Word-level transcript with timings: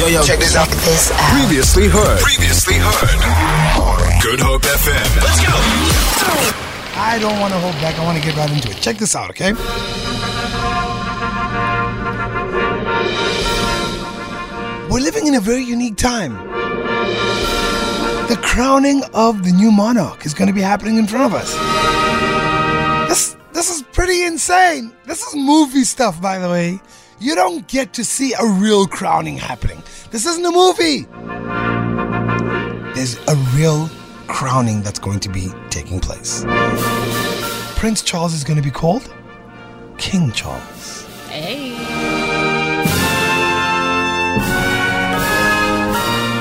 Yo, 0.00 0.06
yo, 0.06 0.22
check 0.22 0.38
this 0.38 0.56
out. 0.56 0.66
This 0.66 1.12
out. 1.12 1.18
Previously 1.38 1.86
heard. 1.86 2.20
Previously 2.20 2.76
heard. 2.78 4.22
Good 4.22 4.40
Hope 4.40 4.62
FM. 4.62 5.16
Let's 5.20 5.44
go. 5.44 5.52
I 6.98 7.18
don't 7.20 7.38
want 7.38 7.52
to 7.52 7.58
hold 7.58 7.74
back. 7.82 7.98
I 7.98 8.04
want 8.04 8.16
to 8.16 8.24
get 8.24 8.34
right 8.34 8.50
into 8.50 8.70
it. 8.70 8.78
Check 8.78 8.96
this 8.96 9.14
out, 9.14 9.28
okay? 9.28 9.52
We're 14.90 15.02
living 15.02 15.26
in 15.26 15.34
a 15.34 15.40
very 15.40 15.64
unique 15.64 15.98
time. 15.98 16.32
The 18.28 18.40
crowning 18.40 19.02
of 19.12 19.44
the 19.44 19.52
new 19.52 19.70
monarch 19.70 20.24
is 20.24 20.32
going 20.32 20.48
to 20.48 20.54
be 20.54 20.62
happening 20.62 20.96
in 20.96 21.06
front 21.06 21.26
of 21.26 21.34
us. 21.34 21.52
This 23.06 23.36
this 23.52 23.68
is 23.68 23.82
pretty 23.92 24.24
insane. 24.24 24.94
This 25.04 25.22
is 25.26 25.36
movie 25.36 25.84
stuff, 25.84 26.22
by 26.22 26.38
the 26.38 26.48
way. 26.48 26.80
You 27.22 27.34
don't 27.34 27.68
get 27.68 27.92
to 27.94 28.04
see 28.04 28.32
a 28.32 28.46
real 28.46 28.86
crowning 28.86 29.36
happening. 29.36 29.82
This 30.10 30.24
isn't 30.24 30.46
a 30.46 30.50
movie. 30.50 31.02
There's 32.94 33.18
a 33.28 33.36
real 33.54 33.90
crowning 34.26 34.80
that's 34.80 34.98
going 34.98 35.20
to 35.20 35.28
be 35.28 35.48
taking 35.68 36.00
place. 36.00 36.46
Prince 37.76 38.00
Charles 38.00 38.32
is 38.32 38.42
going 38.42 38.56
to 38.56 38.62
be 38.62 38.70
called 38.70 39.14
King 39.98 40.32
Charles. 40.32 41.06
Hey. 41.28 41.76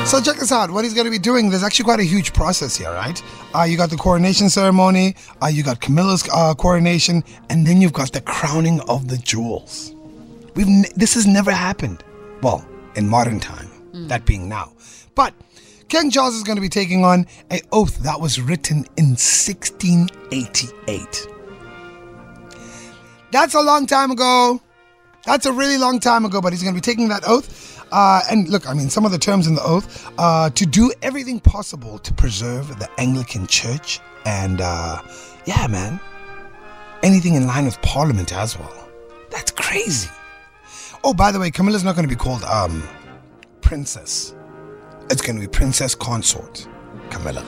So 0.06 0.22
check 0.22 0.38
this 0.38 0.54
out. 0.54 0.72
What 0.72 0.86
he's 0.86 0.94
going 0.94 1.06
to 1.06 1.12
be 1.12 1.20
doing, 1.20 1.50
there's 1.50 1.62
actually 1.62 1.84
quite 1.84 2.00
a 2.00 2.04
huge 2.04 2.32
process 2.32 2.78
here, 2.78 2.92
right? 2.94 3.22
Uh, 3.54 3.64
you 3.64 3.76
got 3.76 3.90
the 3.90 3.98
coronation 3.98 4.50
ceremony, 4.50 5.16
uh, 5.44 5.48
you 5.48 5.62
got 5.62 5.82
Camilla's 5.82 6.28
uh, 6.34 6.54
coronation, 6.54 7.22
and 7.50 7.68
then 7.68 7.82
you've 7.82 7.92
got 7.92 8.14
the 8.14 8.22
crowning 8.22 8.80
of 8.88 9.10
the 9.10 9.18
jewels. 9.18 9.94
We've 10.56 10.68
ne- 10.68 10.90
this 10.96 11.14
has 11.14 11.28
never 11.28 11.52
happened. 11.52 12.04
Well, 12.42 12.66
in 12.96 13.08
modern 13.08 13.40
time, 13.40 13.70
that 14.08 14.26
being 14.26 14.50
now. 14.50 14.74
But 15.16 15.34
King 15.90 16.12
Charles 16.12 16.36
is 16.36 16.44
going 16.44 16.58
to 16.58 16.62
be 16.62 16.70
taking 16.70 17.04
on 17.04 17.26
a 17.52 17.62
oath 17.72 17.98
that 18.00 18.22
was 18.22 18.40
written 18.40 18.86
in 18.98 19.16
1688. 19.18 21.28
That's 23.32 23.54
a 23.54 23.62
long 23.62 23.86
time 23.86 24.12
ago. 24.12 24.62
That's 25.26 25.46
a 25.46 25.52
really 25.52 25.78
long 25.78 26.00
time 26.00 26.24
ago, 26.26 26.42
but 26.42 26.54
he's 26.54 26.64
going 26.64 26.74
to 26.74 26.78
be 26.78 26.82
taking 26.82 27.10
that 27.10 27.24
oath. 27.28 27.86
Uh, 27.92 28.22
and 28.30 28.48
look, 28.50 28.70
I 28.70 28.74
mean, 28.74 28.90
some 28.90 29.06
of 29.06 29.12
the 29.12 29.18
terms 29.18 29.48
in 29.48 29.56
the 29.56 29.64
oath 29.64 30.12
uh, 30.18 30.50
to 30.52 30.66
do 30.66 30.92
everything 31.02 31.40
possible 31.40 31.98
to 32.00 32.14
preserve 32.14 32.80
the 32.80 32.90
Anglican 33.00 33.48
Church. 33.48 34.00
And 34.26 34.62
uh, 34.62 35.02
yeah, 35.46 35.68
man, 35.68 36.00
anything 37.04 37.36
in 37.36 37.48
line 37.48 37.66
with 37.66 37.82
Parliament 37.82 38.34
as 38.34 38.58
well. 38.58 38.90
That's 39.32 39.52
crazy. 39.52 40.10
Oh, 41.04 41.14
by 41.14 41.32
the 41.32 41.40
way, 41.40 41.50
Camilla's 41.52 41.84
not 41.84 41.96
going 41.96 42.08
to 42.08 42.14
be 42.14 42.20
called 42.20 42.44
um, 42.44 42.88
Princess. 43.62 44.36
It's 45.10 45.22
going 45.22 45.36
to 45.36 45.42
be 45.42 45.48
Princess 45.48 45.96
Consort, 45.96 46.68
Camilla. 47.10 47.44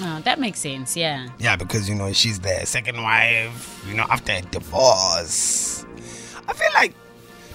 Oh, 0.00 0.20
that 0.24 0.38
makes 0.40 0.60
sense. 0.60 0.96
Yeah. 0.96 1.28
Yeah, 1.38 1.56
because 1.56 1.88
you 1.88 1.94
know 1.94 2.12
she's 2.12 2.38
the 2.40 2.64
second 2.64 3.02
wife. 3.02 3.84
You 3.86 3.94
know, 3.94 4.06
after 4.08 4.32
a 4.32 4.40
divorce. 4.42 5.84
I 6.48 6.52
feel 6.54 6.70
like. 6.74 6.94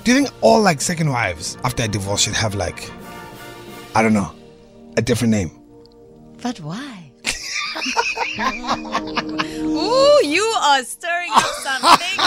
Do 0.04 0.12
you 0.14 0.18
think 0.24 0.34
all 0.42 0.62
like 0.62 0.80
second 0.80 1.10
wives 1.10 1.58
after 1.64 1.84
a 1.84 1.88
divorce 1.88 2.22
should 2.22 2.36
have 2.36 2.56
like, 2.56 2.90
I 3.94 4.02
don't 4.02 4.14
know, 4.14 4.32
a 4.96 5.02
different 5.02 5.32
name? 5.32 5.52
But 6.42 6.60
why? 6.62 7.12
Ooh, 9.60 10.20
you 10.24 10.44
are 10.44 10.84
stirring 10.84 11.32
up 11.34 11.44
something 11.44 12.20
here 12.24 12.26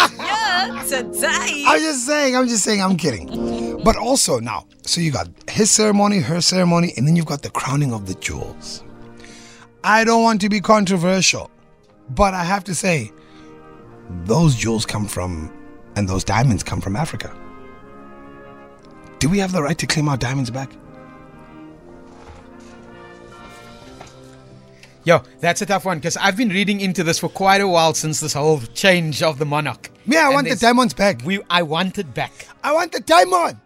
I'm 1.67 1.81
just 1.81 2.06
saying. 2.06 2.37
I'm 2.37 2.48
just 2.48 2.65
saying. 2.65 2.83
I'm 2.83 2.97
kidding. 2.97 3.83
But 3.83 3.97
also 3.97 4.39
now, 4.41 4.67
so 4.84 5.01
you 5.01 5.11
got 5.11 5.29
his 5.48 5.70
ceremony, 5.70 6.19
her 6.19 6.41
ceremony, 6.41 6.93
and 6.97 7.06
then 7.06 7.17
you've 7.17 7.27
got 7.27 7.43
the 7.43 7.51
crowning 7.51 7.93
of 7.93 8.06
the 8.06 8.15
jewels. 8.15 8.84
I 9.83 10.05
don't 10.05 10.23
want 10.23 10.41
to 10.43 10.48
be 10.48 10.61
controversial, 10.61 11.51
but 12.11 12.34
I 12.34 12.45
have 12.45 12.65
to 12.65 12.75
say, 12.75 13.12
those 14.25 14.55
jewels 14.55 14.84
come 14.84 15.06
from, 15.06 15.50
and 15.97 16.09
those 16.09 16.25
diamonds 16.25 16.62
come 16.62 16.81
from 16.81 16.97
Africa. 16.97 17.34
Do 19.19 19.28
we 19.28 19.38
have 19.38 19.53
the 19.53 19.62
right 19.62 19.78
to 19.78 19.87
claim 19.87 20.09
our 20.09 20.17
diamonds 20.17 20.50
back? 20.50 20.71
Yo, 25.05 25.22
that's 25.41 25.62
a 25.62 25.66
tough 25.66 25.84
one 25.87 25.99
because 25.99 26.16
I've 26.19 26.37
been 26.37 26.50
reading 26.50 26.81
into 26.81 27.03
this 27.03 27.19
for 27.19 27.28
quite 27.31 27.61
a 27.62 27.69
while 27.69 27.94
since 27.94 28.21
this 28.21 28.34
whole 28.34 28.61
change 28.75 29.22
of 29.22 29.38
the 29.38 29.47
monarch. 29.47 29.91
Yeah, 30.06 30.21
I 30.21 30.25
And 30.27 30.34
want 30.34 30.44
the 30.44 30.50
there's- 30.50 30.61
diamonds 30.61 30.93
back. 30.94 31.22
We, 31.25 31.41
I 31.49 31.62
want 31.62 31.99
it 31.99 32.12
back. 32.12 32.33
I 32.62 32.72
want 32.72 32.93
the 32.93 33.00
diamond. 33.00 33.59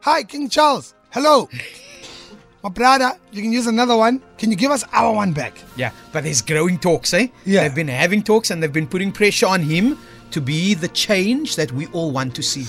Hi, 0.00 0.22
King 0.22 0.48
Charles. 0.48 0.94
Hello. 1.10 1.48
My 2.62 2.70
brother, 2.70 3.12
you 3.30 3.42
can 3.42 3.52
use 3.52 3.66
another 3.66 3.96
one. 3.96 4.20
Can 4.36 4.50
you 4.50 4.56
give 4.56 4.70
us 4.72 4.82
our 4.92 5.12
one 5.14 5.32
back? 5.32 5.54
Yeah, 5.76 5.92
but 6.12 6.24
there's 6.24 6.42
growing 6.42 6.78
talks, 6.78 7.14
eh? 7.14 7.28
Yeah. 7.44 7.62
They've 7.62 7.74
been 7.74 7.88
having 7.88 8.22
talks 8.22 8.50
and 8.50 8.60
they've 8.62 8.72
been 8.72 8.86
putting 8.88 9.12
pressure 9.12 9.46
on 9.46 9.60
him 9.62 9.98
to 10.32 10.40
be 10.40 10.74
the 10.74 10.88
change 10.88 11.54
that 11.56 11.70
we 11.72 11.86
all 11.88 12.10
want 12.10 12.34
to 12.34 12.42
see. 12.42 12.66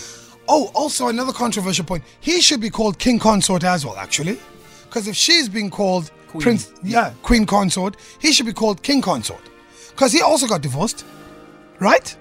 Oh, 0.47 0.71
also 0.75 1.07
another 1.07 1.31
controversial 1.33 1.85
point. 1.85 2.03
He 2.19 2.39
should 2.41 2.61
be 2.61 2.69
called 2.69 2.99
King 2.99 3.17
Consort 3.17 3.63
as 3.63 3.85
well, 3.85 3.97
actually. 3.97 4.39
Because 4.83 5.07
if 5.07 5.15
she's 5.15 5.47
being 5.49 5.69
called 5.69 6.11
Queen. 6.29 6.41
Prince, 6.41 6.71
yeah, 6.83 7.11
Queen 7.23 7.45
Consort, 7.45 7.97
he 8.19 8.31
should 8.31 8.45
be 8.45 8.53
called 8.53 8.81
King 8.83 9.01
Consort. 9.01 9.41
Because 9.89 10.13
he 10.13 10.21
also 10.21 10.47
got 10.47 10.61
divorced, 10.61 11.03
right? 11.79 12.15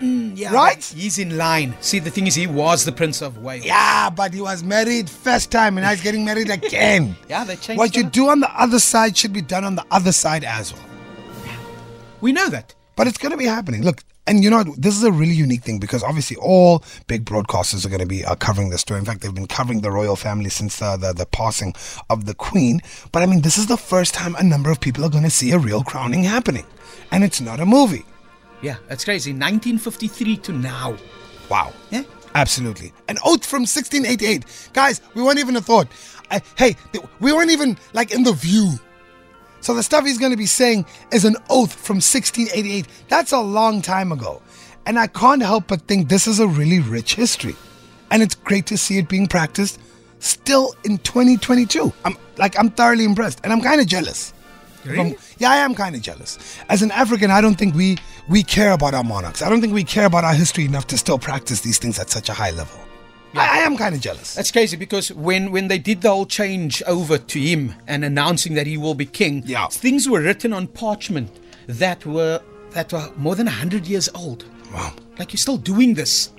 Mm, 0.00 0.32
yeah, 0.36 0.52
Right? 0.52 0.84
He's 0.84 1.18
in 1.18 1.36
line. 1.36 1.74
See, 1.80 1.98
the 1.98 2.10
thing 2.10 2.28
is, 2.28 2.34
he 2.36 2.46
was 2.46 2.84
the 2.84 2.92
Prince 2.92 3.20
of 3.20 3.38
Wales. 3.38 3.64
Yeah, 3.64 4.10
but 4.10 4.32
he 4.32 4.40
was 4.40 4.62
married 4.62 5.10
first 5.10 5.50
time 5.50 5.76
and 5.76 5.84
now 5.84 5.90
he's 5.90 6.02
getting 6.02 6.24
married 6.24 6.50
again. 6.50 7.16
Yeah, 7.28 7.42
they 7.44 7.56
changed 7.56 7.78
What 7.78 7.96
you 7.96 8.04
do 8.04 8.28
on 8.28 8.38
the 8.40 8.50
other 8.60 8.78
side 8.78 9.16
should 9.16 9.32
be 9.32 9.42
done 9.42 9.64
on 9.64 9.74
the 9.74 9.84
other 9.90 10.12
side 10.12 10.44
as 10.44 10.72
well. 10.72 10.84
We 12.20 12.32
know 12.32 12.48
that. 12.48 12.74
But 12.94 13.06
it's 13.08 13.18
going 13.18 13.32
to 13.32 13.38
be 13.38 13.46
happening. 13.46 13.82
Look, 13.82 14.02
and 14.28 14.44
you 14.44 14.50
know? 14.50 14.62
This 14.76 14.96
is 14.96 15.02
a 15.02 15.10
really 15.10 15.34
unique 15.34 15.62
thing 15.62 15.78
because 15.78 16.02
obviously 16.02 16.36
all 16.36 16.84
big 17.06 17.24
broadcasters 17.24 17.84
are 17.84 17.88
going 17.88 18.00
to 18.00 18.06
be 18.06 18.24
uh, 18.24 18.34
covering 18.34 18.70
this 18.70 18.82
story. 18.82 19.00
In 19.00 19.06
fact, 19.06 19.22
they've 19.22 19.34
been 19.34 19.46
covering 19.46 19.80
the 19.80 19.90
royal 19.90 20.16
family 20.16 20.50
since 20.50 20.80
uh, 20.80 20.96
the, 20.96 21.12
the 21.12 21.26
passing 21.26 21.74
of 22.10 22.26
the 22.26 22.34
Queen. 22.34 22.80
But 23.10 23.22
I 23.22 23.26
mean, 23.26 23.40
this 23.40 23.58
is 23.58 23.66
the 23.66 23.76
first 23.76 24.14
time 24.14 24.36
a 24.36 24.42
number 24.42 24.70
of 24.70 24.80
people 24.80 25.04
are 25.04 25.10
going 25.10 25.24
to 25.24 25.30
see 25.30 25.50
a 25.52 25.58
real 25.58 25.82
crowning 25.82 26.24
happening. 26.24 26.66
And 27.10 27.24
it's 27.24 27.40
not 27.40 27.58
a 27.58 27.66
movie. 27.66 28.04
Yeah, 28.60 28.76
that's 28.88 29.04
crazy. 29.04 29.30
1953 29.30 30.36
to 30.38 30.52
now. 30.52 30.96
Wow. 31.48 31.72
Yeah. 31.90 32.02
Absolutely. 32.34 32.92
An 33.08 33.16
oath 33.24 33.46
from 33.46 33.62
1688. 33.62 34.70
Guys, 34.72 35.00
we 35.14 35.22
weren't 35.22 35.38
even 35.38 35.56
a 35.56 35.60
thought. 35.60 35.88
I, 36.30 36.42
hey, 36.56 36.76
we 37.20 37.32
weren't 37.32 37.50
even 37.50 37.78
like 37.94 38.12
in 38.12 38.22
the 38.22 38.32
view. 38.32 38.78
So 39.60 39.74
the 39.74 39.82
stuff 39.82 40.04
he's 40.04 40.18
going 40.18 40.30
to 40.32 40.36
be 40.38 40.46
saying 40.46 40.86
is 41.12 41.24
an 41.24 41.36
oath 41.50 41.72
from 41.72 41.96
1688. 41.96 42.86
That's 43.08 43.32
a 43.32 43.40
long 43.40 43.82
time 43.82 44.12
ago. 44.12 44.40
And 44.86 44.98
I 44.98 45.06
can't 45.06 45.42
help 45.42 45.66
but 45.66 45.82
think 45.82 46.08
this 46.08 46.26
is 46.26 46.40
a 46.40 46.46
really 46.46 46.80
rich 46.80 47.14
history. 47.14 47.56
And 48.10 48.22
it's 48.22 48.34
great 48.34 48.66
to 48.66 48.78
see 48.78 48.98
it 48.98 49.08
being 49.08 49.26
practiced 49.26 49.78
still 50.20 50.74
in 50.84 50.98
2022. 50.98 51.92
I'm 52.04 52.16
like 52.38 52.58
I'm 52.58 52.70
thoroughly 52.70 53.04
impressed 53.04 53.40
and 53.44 53.52
I'm 53.52 53.60
kind 53.60 53.80
of 53.80 53.86
jealous. 53.86 54.32
Really? 54.84 55.14
From- 55.14 55.22
yeah, 55.38 55.50
I 55.50 55.56
am 55.58 55.74
kind 55.74 55.94
of 55.94 56.02
jealous. 56.02 56.38
As 56.68 56.82
an 56.82 56.90
African, 56.92 57.30
I 57.30 57.40
don't 57.40 57.56
think 57.56 57.74
we 57.74 57.98
we 58.28 58.42
care 58.42 58.72
about 58.72 58.94
our 58.94 59.04
monarchs. 59.04 59.42
I 59.42 59.48
don't 59.50 59.60
think 59.60 59.74
we 59.74 59.84
care 59.84 60.06
about 60.06 60.24
our 60.24 60.34
history 60.34 60.64
enough 60.64 60.86
to 60.88 60.98
still 60.98 61.18
practice 61.18 61.60
these 61.60 61.78
things 61.78 61.98
at 61.98 62.10
such 62.10 62.28
a 62.28 62.32
high 62.32 62.50
level. 62.52 62.78
I, 63.34 63.60
I 63.60 63.62
am 63.64 63.76
kind 63.76 63.94
of 63.94 64.00
jealous. 64.00 64.34
That's 64.34 64.50
crazy 64.50 64.76
because 64.76 65.12
when, 65.12 65.50
when 65.52 65.68
they 65.68 65.78
did 65.78 66.00
the 66.02 66.08
whole 66.10 66.26
change 66.26 66.82
over 66.86 67.18
to 67.18 67.38
him 67.40 67.74
and 67.86 68.04
announcing 68.04 68.54
that 68.54 68.66
he 68.66 68.76
will 68.76 68.94
be 68.94 69.06
king, 69.06 69.42
Yeah. 69.46 69.68
things 69.68 70.08
were 70.08 70.20
written 70.20 70.52
on 70.52 70.66
parchment 70.68 71.30
that 71.66 72.04
were 72.06 72.40
that 72.70 72.92
were 72.92 73.10
more 73.16 73.34
than 73.34 73.46
hundred 73.46 73.86
years 73.86 74.08
old. 74.14 74.44
Wow. 74.72 74.92
Like 75.18 75.32
you're 75.32 75.38
still 75.38 75.56
doing 75.58 75.94
this. 75.94 76.30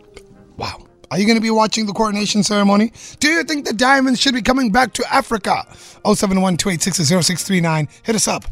Wow. 0.57 0.85
Are 1.11 1.17
you 1.17 1.25
going 1.25 1.37
to 1.37 1.41
be 1.41 1.49
watching 1.49 1.87
the 1.87 1.93
coronation 1.93 2.43
ceremony? 2.43 2.93
Do 3.19 3.29
you 3.29 3.43
think 3.43 3.65
the 3.65 3.73
diamonds 3.73 4.21
should 4.21 4.35
be 4.35 4.43
coming 4.43 4.71
back 4.71 4.93
to 4.93 5.03
Africa? 5.11 5.65
071 6.05 6.57
Hit 6.59 8.15
us 8.15 8.27
up. 8.27 8.43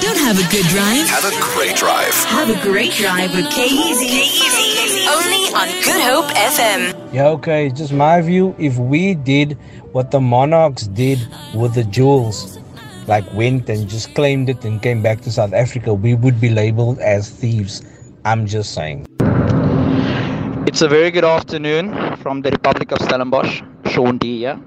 Don't 0.00 0.18
have 0.18 0.38
a 0.38 0.50
good 0.50 0.64
drive. 0.66 1.06
Have 1.08 1.26
a 1.26 1.38
great 1.52 1.76
drive. 1.76 2.14
Have 2.24 2.48
a 2.48 2.62
great 2.62 2.92
drive 2.92 3.34
with 3.34 3.50
K-Easy. 3.50 5.06
Only 5.06 5.52
on 5.52 5.68
Good 5.84 6.02
Hope 6.02 6.30
FM. 6.34 7.12
Yeah, 7.12 7.28
okay, 7.28 7.68
just 7.68 7.92
my 7.92 8.22
view. 8.22 8.54
If 8.58 8.78
we 8.78 9.14
did 9.14 9.58
what 9.92 10.10
the 10.10 10.20
monarchs 10.20 10.86
did 10.86 11.18
with 11.54 11.74
the 11.74 11.84
jewels, 11.84 12.58
like 13.06 13.30
went 13.34 13.68
and 13.68 13.86
just 13.86 14.14
claimed 14.14 14.48
it 14.48 14.64
and 14.64 14.80
came 14.80 15.02
back 15.02 15.20
to 15.22 15.30
South 15.30 15.52
Africa, 15.52 15.92
we 15.92 16.14
would 16.14 16.40
be 16.40 16.48
labeled 16.48 16.98
as 17.00 17.28
thieves. 17.28 17.82
I'm 18.24 18.46
just 18.46 18.72
saying. 18.72 19.06
It's 20.76 20.82
a 20.82 20.88
very 20.88 21.10
good 21.10 21.24
afternoon 21.24 22.16
from 22.18 22.42
the 22.42 22.50
Republic 22.50 22.92
of 22.92 22.98
Stellenbosch, 22.98 23.62
Sean 23.86 24.18
D 24.18 24.40
here. 24.40 24.60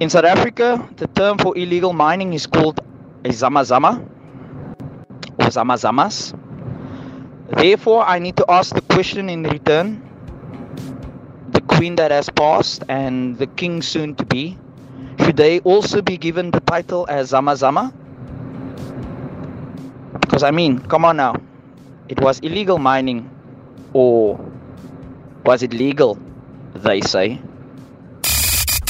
In 0.00 0.08
South 0.08 0.24
Africa, 0.24 0.88
the 0.96 1.06
term 1.08 1.36
for 1.36 1.54
illegal 1.58 1.92
mining 1.92 2.32
is 2.32 2.46
called 2.46 2.80
a 3.22 3.28
zamazama 3.28 4.00
or 5.38 5.46
zamazamas. 5.52 6.32
Therefore, 7.50 8.02
I 8.08 8.18
need 8.18 8.38
to 8.38 8.46
ask 8.48 8.74
the 8.74 8.80
question 8.80 9.28
in 9.28 9.42
return. 9.42 10.00
The 11.50 11.60
queen 11.60 11.96
that 11.96 12.10
has 12.10 12.30
passed 12.30 12.82
and 12.88 13.36
the 13.36 13.46
king 13.46 13.82
soon 13.82 14.14
to 14.14 14.24
be, 14.24 14.56
should 15.20 15.36
they 15.36 15.60
also 15.68 16.00
be 16.00 16.16
given 16.16 16.50
the 16.50 16.60
title 16.60 17.04
as 17.10 17.28
Zama 17.28 17.56
Zama? 17.56 17.92
Because 20.22 20.42
I 20.42 20.50
mean, 20.50 20.78
come 20.78 21.04
on 21.04 21.18
now. 21.18 21.34
It 22.08 22.22
was 22.22 22.40
illegal 22.40 22.78
mining 22.78 23.28
or 23.92 24.47
was 25.48 25.62
it 25.62 25.72
legal? 25.72 26.18
They 26.74 27.00
say. 27.00 27.40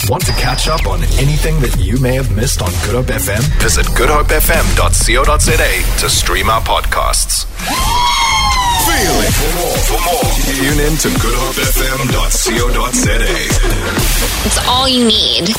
Want 0.08 0.24
to 0.26 0.32
catch 0.32 0.66
up 0.66 0.88
on 0.88 1.04
anything 1.22 1.60
that 1.60 1.78
you 1.78 2.00
may 2.00 2.16
have 2.16 2.34
missed 2.34 2.62
on 2.62 2.70
Good 2.84 2.96
Hope 2.96 3.06
FM? 3.06 3.38
Visit 3.62 3.86
goodhopefm.co.za 3.94 6.00
to 6.00 6.10
stream 6.10 6.50
our 6.50 6.60
podcasts. 6.62 7.46
Feel 8.88 9.20
it. 9.22 9.32
For 9.38 9.52
more, 9.54 9.78
for 9.86 10.00
more, 10.02 10.26
tune 10.50 10.80
in 10.82 10.96
to 10.98 11.08
goodhopefm.co.za. 11.22 13.22
It's 14.46 14.58
all 14.66 14.88
you 14.88 15.04
need. 15.06 15.54